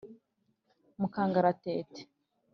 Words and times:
mu 0.99 1.07
kangaratete 1.13 2.01